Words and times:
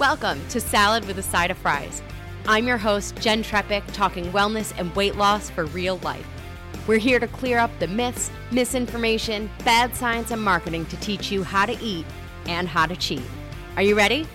Welcome 0.00 0.40
to 0.48 0.62
Salad 0.62 1.04
with 1.04 1.18
a 1.18 1.22
Side 1.22 1.50
of 1.50 1.58
Fries. 1.58 2.02
I'm 2.46 2.66
your 2.66 2.78
host, 2.78 3.16
Jenn 3.20 3.42
Trepeck, 3.42 3.82
talking 3.92 4.24
wellness 4.32 4.72
and 4.78 4.96
weight 4.96 5.16
loss 5.16 5.50
for 5.50 5.66
real 5.66 5.98
life. 5.98 6.26
We're 6.86 6.96
here 6.96 7.20
to 7.20 7.28
clear 7.28 7.58
up 7.58 7.70
the 7.80 7.86
myths, 7.86 8.30
misinformation, 8.50 9.50
bad 9.62 9.94
science, 9.94 10.30
and 10.30 10.40
marketing 10.40 10.86
to 10.86 10.96
teach 11.00 11.30
you 11.30 11.42
how 11.42 11.66
to 11.66 11.78
eat 11.84 12.06
and 12.46 12.66
how 12.66 12.86
to 12.86 12.96
cheat. 12.96 13.20
Are 13.76 13.82
you 13.82 13.94
ready? 13.94 14.26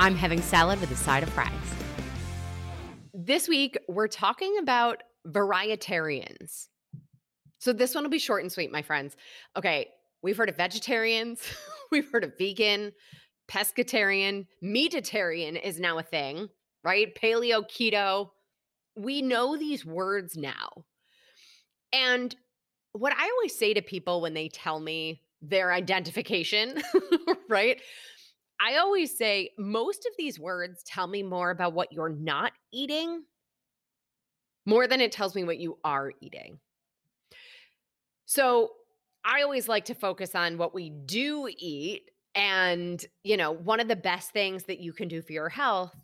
I'm 0.00 0.16
having 0.16 0.42
salad 0.42 0.80
with 0.80 0.90
a 0.90 0.96
side 0.96 1.22
of 1.22 1.28
fries. 1.28 1.52
This 3.14 3.46
week, 3.46 3.78
we're 3.88 4.08
talking 4.08 4.58
about 4.58 5.04
varietarians. 5.24 6.66
So, 7.60 7.72
this 7.72 7.94
one 7.94 8.02
will 8.02 8.10
be 8.10 8.18
short 8.18 8.42
and 8.42 8.50
sweet, 8.50 8.72
my 8.72 8.82
friends. 8.82 9.16
Okay, 9.56 9.86
we've 10.20 10.36
heard 10.36 10.48
of 10.48 10.56
vegetarians, 10.56 11.42
we've 11.92 12.10
heard 12.10 12.24
of 12.24 12.36
vegan, 12.36 12.90
pescatarian, 13.48 14.46
meatitarian 14.62 15.60
is 15.62 15.80
now 15.80 15.98
a 15.98 16.02
thing, 16.02 16.48
right? 16.82 17.14
Paleo, 17.14 17.62
keto. 17.68 18.30
We 18.96 19.22
know 19.22 19.56
these 19.56 19.84
words 19.84 20.36
now. 20.36 20.70
And 21.92 22.34
what 22.92 23.12
I 23.16 23.28
always 23.28 23.56
say 23.56 23.74
to 23.74 23.82
people 23.82 24.20
when 24.20 24.34
they 24.34 24.48
tell 24.48 24.80
me 24.80 25.20
their 25.42 25.72
identification, 25.72 26.82
right? 27.48 27.80
I 28.60 28.76
always 28.76 29.16
say 29.16 29.50
most 29.58 30.06
of 30.06 30.12
these 30.16 30.40
words 30.40 30.82
tell 30.82 31.06
me 31.06 31.22
more 31.22 31.50
about 31.50 31.74
what 31.74 31.92
you're 31.92 32.08
not 32.08 32.52
eating 32.72 33.22
more 34.64 34.88
than 34.88 35.00
it 35.00 35.12
tells 35.12 35.34
me 35.34 35.44
what 35.44 35.58
you 35.58 35.78
are 35.84 36.12
eating. 36.20 36.58
So 38.24 38.70
I 39.24 39.42
always 39.42 39.68
like 39.68 39.84
to 39.86 39.94
focus 39.94 40.34
on 40.34 40.58
what 40.58 40.74
we 40.74 40.90
do 40.90 41.48
eat 41.58 42.10
and, 42.36 43.02
you 43.24 43.36
know, 43.38 43.50
one 43.50 43.80
of 43.80 43.88
the 43.88 43.96
best 43.96 44.30
things 44.30 44.64
that 44.64 44.78
you 44.78 44.92
can 44.92 45.08
do 45.08 45.22
for 45.22 45.32
your 45.32 45.48
health 45.48 45.96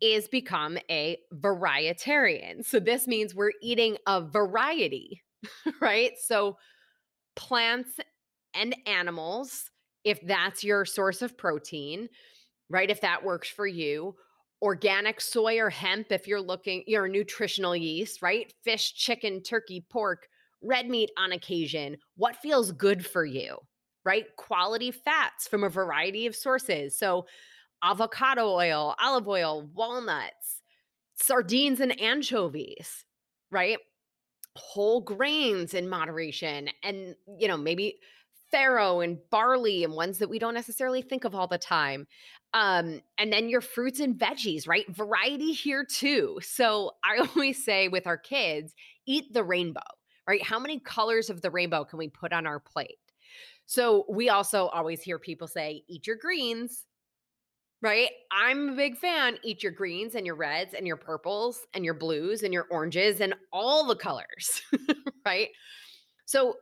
is 0.00 0.28
become 0.28 0.76
a 0.90 1.18
varietarian. 1.34 2.64
So 2.64 2.80
this 2.80 3.06
means 3.06 3.34
we're 3.34 3.52
eating 3.62 3.96
a 4.06 4.20
variety, 4.20 5.22
right? 5.80 6.12
So 6.20 6.58
plants 7.36 7.90
and 8.54 8.76
animals, 8.86 9.70
if 10.04 10.20
that's 10.22 10.64
your 10.64 10.84
source 10.84 11.22
of 11.22 11.38
protein, 11.38 12.08
right? 12.68 12.90
If 12.90 13.00
that 13.02 13.24
works 13.24 13.48
for 13.48 13.66
you, 13.66 14.16
organic 14.60 15.20
soy 15.20 15.58
or 15.60 15.70
hemp, 15.70 16.10
if 16.10 16.26
you're 16.26 16.40
looking, 16.40 16.82
you're 16.86 17.08
nutritional 17.08 17.76
yeast, 17.76 18.20
right? 18.20 18.52
Fish, 18.64 18.94
chicken, 18.94 19.42
turkey, 19.42 19.86
pork, 19.88 20.26
red 20.60 20.88
meat 20.88 21.10
on 21.16 21.30
occasion. 21.32 21.96
What 22.16 22.36
feels 22.36 22.72
good 22.72 23.06
for 23.06 23.24
you? 23.24 23.58
Right? 24.08 24.24
Quality 24.36 24.90
fats 24.90 25.46
from 25.46 25.62
a 25.62 25.68
variety 25.68 26.26
of 26.26 26.34
sources. 26.34 26.98
So, 26.98 27.26
avocado 27.84 28.48
oil, 28.48 28.94
olive 28.98 29.28
oil, 29.28 29.68
walnuts, 29.74 30.62
sardines 31.14 31.78
and 31.78 32.00
anchovies, 32.00 33.04
right? 33.50 33.76
Whole 34.56 35.02
grains 35.02 35.74
in 35.74 35.90
moderation, 35.90 36.70
and, 36.82 37.16
you 37.38 37.48
know, 37.48 37.58
maybe 37.58 37.98
farro 38.50 39.04
and 39.04 39.18
barley 39.30 39.84
and 39.84 39.92
ones 39.92 40.20
that 40.20 40.30
we 40.30 40.38
don't 40.38 40.54
necessarily 40.54 41.02
think 41.02 41.24
of 41.24 41.34
all 41.34 41.46
the 41.46 41.58
time. 41.58 42.06
Um, 42.54 43.02
and 43.18 43.30
then 43.30 43.50
your 43.50 43.60
fruits 43.60 44.00
and 44.00 44.14
veggies, 44.18 44.66
right? 44.66 44.86
Variety 44.88 45.52
here 45.52 45.84
too. 45.84 46.38
So 46.40 46.92
I 47.04 47.18
always 47.36 47.62
say 47.62 47.88
with 47.88 48.06
our 48.06 48.16
kids, 48.16 48.72
eat 49.06 49.34
the 49.34 49.44
rainbow, 49.44 49.82
right? 50.26 50.42
How 50.42 50.58
many 50.58 50.80
colors 50.80 51.28
of 51.28 51.42
the 51.42 51.50
rainbow 51.50 51.84
can 51.84 51.98
we 51.98 52.08
put 52.08 52.32
on 52.32 52.46
our 52.46 52.58
plate? 52.58 52.96
So 53.68 54.06
we 54.08 54.30
also 54.30 54.68
always 54.68 55.02
hear 55.02 55.18
people 55.18 55.46
say, 55.46 55.84
eat 55.88 56.06
your 56.06 56.16
greens, 56.16 56.86
right? 57.82 58.08
I'm 58.32 58.70
a 58.70 58.74
big 58.74 58.96
fan. 58.96 59.36
Eat 59.44 59.62
your 59.62 59.72
greens 59.72 60.14
and 60.14 60.24
your 60.24 60.36
reds 60.36 60.72
and 60.72 60.86
your 60.86 60.96
purples 60.96 61.66
and 61.74 61.84
your 61.84 61.92
blues 61.92 62.42
and 62.42 62.54
your 62.54 62.66
oranges 62.70 63.20
and 63.20 63.34
all 63.52 63.86
the 63.86 63.94
colors, 63.94 64.62
right? 65.26 65.50
So 66.24 66.54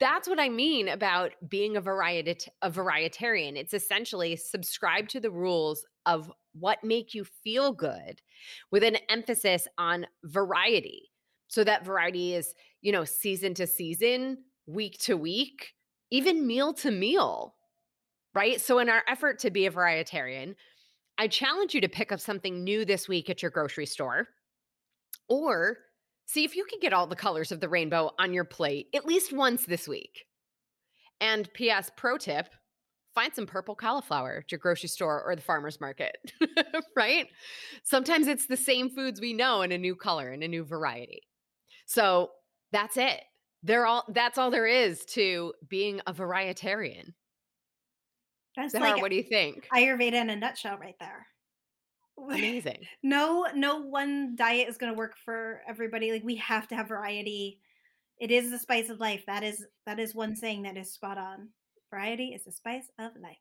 that's 0.00 0.28
what 0.28 0.40
I 0.40 0.48
mean 0.48 0.88
about 0.88 1.30
being 1.48 1.76
a 1.76 1.80
variety 1.80 2.36
a 2.62 2.70
varietarian. 2.70 3.56
It's 3.56 3.72
essentially 3.72 4.34
subscribe 4.34 5.08
to 5.10 5.20
the 5.20 5.30
rules 5.30 5.86
of 6.04 6.32
what 6.52 6.82
make 6.82 7.14
you 7.14 7.24
feel 7.44 7.72
good 7.72 8.20
with 8.72 8.82
an 8.82 8.96
emphasis 9.08 9.68
on 9.78 10.04
variety. 10.24 11.12
So 11.46 11.62
that 11.62 11.86
variety 11.86 12.34
is, 12.34 12.54
you 12.82 12.90
know, 12.90 13.04
season 13.04 13.54
to 13.54 13.68
season, 13.68 14.38
week 14.66 14.98
to 15.02 15.16
week, 15.16 15.74
even 16.10 16.46
meal 16.46 16.72
to 16.74 16.90
meal, 16.90 17.54
right? 18.34 18.60
So, 18.60 18.78
in 18.78 18.88
our 18.88 19.02
effort 19.08 19.38
to 19.40 19.50
be 19.50 19.66
a 19.66 19.70
varietarian, 19.70 20.54
I 21.18 21.28
challenge 21.28 21.74
you 21.74 21.80
to 21.82 21.88
pick 21.88 22.12
up 22.12 22.20
something 22.20 22.64
new 22.64 22.84
this 22.84 23.08
week 23.08 23.28
at 23.28 23.42
your 23.42 23.50
grocery 23.50 23.86
store 23.86 24.28
or 25.28 25.76
see 26.26 26.44
if 26.44 26.56
you 26.56 26.64
can 26.64 26.78
get 26.80 26.92
all 26.92 27.06
the 27.06 27.16
colors 27.16 27.52
of 27.52 27.60
the 27.60 27.68
rainbow 27.68 28.10
on 28.18 28.32
your 28.32 28.44
plate 28.44 28.86
at 28.94 29.04
least 29.04 29.32
once 29.32 29.66
this 29.66 29.86
week. 29.86 30.24
And 31.20 31.52
P.S. 31.52 31.90
Pro 31.96 32.16
tip 32.16 32.48
find 33.14 33.34
some 33.34 33.46
purple 33.46 33.74
cauliflower 33.74 34.42
at 34.44 34.52
your 34.52 34.58
grocery 34.58 34.88
store 34.88 35.22
or 35.22 35.34
the 35.34 35.42
farmer's 35.42 35.80
market, 35.80 36.16
right? 36.96 37.26
Sometimes 37.82 38.26
it's 38.26 38.46
the 38.46 38.56
same 38.56 38.88
foods 38.88 39.20
we 39.20 39.32
know 39.32 39.62
in 39.62 39.72
a 39.72 39.78
new 39.78 39.96
color 39.96 40.30
and 40.30 40.42
a 40.42 40.48
new 40.48 40.64
variety. 40.64 41.22
So 41.86 42.30
that's 42.72 42.96
it. 42.96 43.20
They're 43.62 43.86
all 43.86 44.04
that's 44.08 44.38
all 44.38 44.50
there 44.50 44.66
is 44.66 45.04
to 45.06 45.52
being 45.68 46.00
a 46.06 46.14
varietarian. 46.14 47.12
That's 48.56 48.72
Zahara, 48.72 48.92
like 48.92 49.02
what 49.02 49.10
do 49.10 49.16
you 49.16 49.22
think? 49.22 49.68
Ayurveda 49.72 50.14
in 50.14 50.30
a 50.30 50.36
nutshell 50.36 50.78
right 50.78 50.96
there. 50.98 51.26
Amazing. 52.18 52.86
no 53.02 53.46
no 53.54 53.78
one 53.78 54.34
diet 54.36 54.68
is 54.68 54.76
going 54.76 54.92
to 54.92 54.96
work 54.96 55.16
for 55.24 55.62
everybody. 55.68 56.12
Like 56.12 56.24
we 56.24 56.36
have 56.36 56.68
to 56.68 56.74
have 56.74 56.88
variety. 56.88 57.60
It 58.18 58.30
is 58.30 58.50
the 58.50 58.58
spice 58.58 58.90
of 58.90 59.00
life. 59.00 59.24
That 59.26 59.42
is 59.42 59.66
that 59.86 59.98
is 59.98 60.14
one 60.14 60.34
saying 60.36 60.62
that 60.62 60.76
is 60.76 60.92
spot 60.92 61.18
on. 61.18 61.48
Variety 61.90 62.28
is 62.28 62.44
the 62.44 62.52
spice 62.52 62.90
of 62.98 63.12
life. 63.22 63.36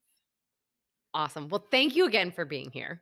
Awesome. 1.14 1.50
Well, 1.50 1.66
thank 1.72 1.96
you 1.96 2.06
again 2.06 2.32
for 2.32 2.46
being 2.46 2.70
here. 2.72 3.02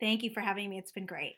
Thank 0.00 0.22
you 0.22 0.30
for 0.30 0.40
having 0.40 0.68
me. 0.68 0.78
It's 0.78 0.92
been 0.92 1.06
great. 1.06 1.36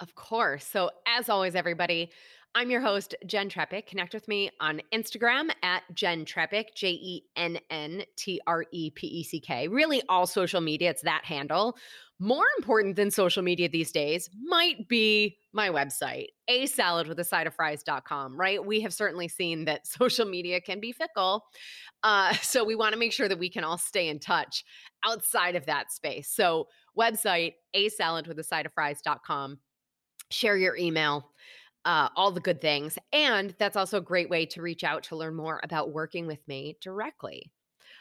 Of 0.00 0.14
course. 0.14 0.66
So, 0.66 0.90
as 1.06 1.28
always, 1.28 1.54
everybody, 1.54 2.10
I'm 2.56 2.70
your 2.70 2.80
host, 2.80 3.14
Jenn 3.26 3.48
Trepeck. 3.48 3.86
Connect 3.86 4.14
with 4.14 4.28
me 4.28 4.50
on 4.60 4.80
Instagram 4.92 5.50
at 5.62 5.82
Jenn 5.92 6.24
Trepeck, 6.24 6.74
J 6.74 6.90
E 6.90 7.22
N 7.36 7.58
N 7.70 8.04
T 8.16 8.40
R 8.46 8.64
E 8.70 8.90
P 8.90 9.06
E 9.06 9.22
C 9.24 9.40
K. 9.40 9.66
Really, 9.66 10.02
all 10.08 10.26
social 10.26 10.60
media, 10.60 10.90
it's 10.90 11.02
that 11.02 11.24
handle. 11.24 11.76
More 12.20 12.44
important 12.56 12.94
than 12.94 13.10
social 13.10 13.42
media 13.42 13.68
these 13.68 13.90
days 13.90 14.30
might 14.40 14.88
be 14.88 15.36
my 15.52 15.68
website, 15.68 16.28
a 16.46 16.66
salad 16.66 17.08
with 17.08 17.18
a 17.18 17.24
side 17.24 17.48
of 17.48 17.54
fries.com, 17.54 18.38
right? 18.38 18.64
We 18.64 18.80
have 18.82 18.94
certainly 18.94 19.26
seen 19.26 19.64
that 19.64 19.86
social 19.86 20.24
media 20.24 20.60
can 20.60 20.78
be 20.78 20.92
fickle. 20.92 21.44
Uh, 22.04 22.34
so, 22.34 22.64
we 22.64 22.76
want 22.76 22.92
to 22.92 22.98
make 22.98 23.12
sure 23.12 23.28
that 23.28 23.38
we 23.38 23.48
can 23.48 23.64
all 23.64 23.78
stay 23.78 24.08
in 24.08 24.20
touch 24.20 24.64
outside 25.04 25.56
of 25.56 25.66
that 25.66 25.90
space. 25.90 26.28
So, 26.28 26.68
website, 26.96 27.54
a 27.74 27.88
salad 27.88 28.26
with 28.28 28.38
a 28.38 28.44
side 28.44 28.66
of 28.66 28.72
fries.com. 28.72 29.58
Share 30.30 30.56
your 30.56 30.76
email 30.76 31.30
uh, 31.84 32.08
all 32.16 32.30
the 32.30 32.40
good 32.40 32.60
things. 32.60 32.98
And 33.12 33.54
that's 33.58 33.76
also 33.76 33.98
a 33.98 34.02
great 34.02 34.30
way 34.30 34.46
to 34.46 34.62
reach 34.62 34.84
out 34.84 35.02
to 35.04 35.16
learn 35.16 35.34
more 35.34 35.60
about 35.62 35.92
working 35.92 36.26
with 36.26 36.46
me 36.48 36.76
directly. 36.80 37.50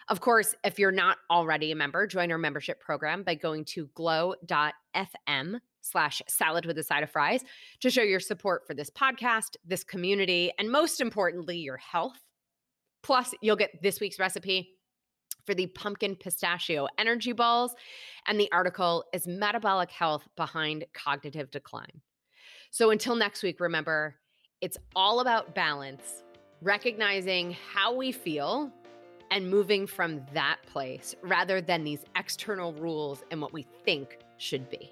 Of 0.09 0.19
course, 0.19 0.53
if 0.63 0.79
you're 0.79 0.91
not 0.91 1.17
already 1.29 1.71
a 1.71 1.75
member, 1.75 2.05
join 2.07 2.31
our 2.31 2.37
membership 2.37 2.79
program 2.79 3.23
by 3.23 3.35
going 3.35 3.65
to 3.65 3.89
glow.fm 3.93 5.59
slash 5.81 6.21
salad 6.27 6.65
with 6.65 6.77
a 6.77 6.83
side 6.83 7.03
of 7.03 7.09
fries 7.09 7.43
to 7.79 7.89
show 7.89 8.01
your 8.01 8.19
support 8.19 8.67
for 8.67 8.73
this 8.73 8.89
podcast, 8.89 9.55
this 9.65 9.83
community, 9.83 10.51
and 10.59 10.69
most 10.69 10.99
importantly, 10.99 11.57
your 11.57 11.77
health. 11.77 12.19
Plus, 13.01 13.33
you'll 13.41 13.55
get 13.55 13.81
this 13.81 13.99
week's 13.99 14.19
recipe 14.19 14.77
for 15.45 15.53
the 15.53 15.67
pumpkin 15.67 16.15
pistachio 16.15 16.87
energy 16.97 17.33
balls. 17.33 17.75
And 18.27 18.39
the 18.39 18.51
article 18.51 19.05
is 19.13 19.27
Metabolic 19.27 19.91
Health 19.91 20.27
Behind 20.37 20.85
Cognitive 20.93 21.51
Decline. 21.51 22.01
So 22.73 22.89
until 22.89 23.15
next 23.15 23.43
week, 23.43 23.59
remember, 23.59 24.15
it's 24.59 24.79
all 24.95 25.19
about 25.19 25.53
balance, 25.53 26.23
recognizing 26.59 27.55
how 27.71 27.93
we 27.93 28.11
feel 28.11 28.71
and 29.29 29.47
moving 29.47 29.85
from 29.85 30.25
that 30.33 30.57
place 30.65 31.13
rather 31.21 31.61
than 31.61 31.83
these 31.83 32.03
external 32.15 32.73
rules 32.73 33.23
and 33.29 33.39
what 33.39 33.53
we 33.53 33.67
think 33.85 34.17
should 34.39 34.71
be. 34.71 34.89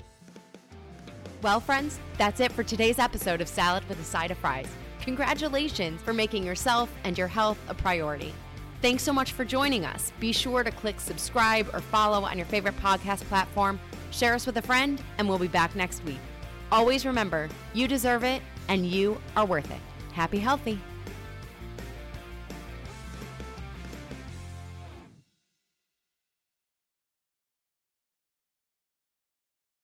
Well, 1.42 1.60
friends, 1.60 2.00
that's 2.20 2.40
it 2.40 2.52
for 2.52 2.62
today's 2.62 3.00
episode 3.00 3.42
of 3.42 3.48
Salad 3.48 3.84
with 3.90 4.00
a 4.00 4.04
Side 4.04 4.30
of 4.30 4.38
Fries. 4.38 4.68
Congratulations 5.02 6.04
for 6.04 6.14
making 6.14 6.46
yourself 6.46 6.94
and 7.04 7.18
your 7.18 7.28
health 7.28 7.58
a 7.68 7.74
priority. 7.74 8.32
Thanks 8.84 9.02
so 9.02 9.12
much 9.12 9.32
for 9.32 9.44
joining 9.44 9.86
us. 9.86 10.14
Be 10.20 10.34
sure 10.34 10.62
to 10.62 10.70
click 10.70 11.00
subscribe 11.00 11.68
or 11.74 11.80
follow 11.80 12.26
on 12.26 12.38
your 12.38 12.46
favorite 12.46 12.78
podcast 12.78 13.22
platform, 13.22 13.80
share 14.12 14.36
us 14.36 14.46
with 14.46 14.58
a 14.58 14.62
friend, 14.62 15.02
and 15.18 15.28
we'll 15.28 15.40
be 15.40 15.48
back 15.48 15.76
next 15.76 16.04
week. 16.04 16.20
Always 16.72 17.06
remember, 17.06 17.50
you 17.74 17.88
deserve 17.88 18.24
it 18.24 18.42
and 18.70 18.86
you 18.86 19.20
are 19.36 19.46
worth 19.46 19.70
it. 19.70 19.82
Happy 20.14 20.40
healthy. 20.40 20.80